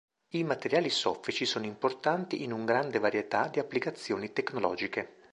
I 0.29 0.43
materiali 0.43 0.89
“soffici” 0.89 1.45
sono 1.45 1.67
importanti 1.67 2.41
in 2.41 2.51
un 2.51 2.65
grande 2.65 2.97
varietà 2.97 3.47
di 3.49 3.59
applicazioni 3.59 4.33
tecnologiche. 4.33 5.29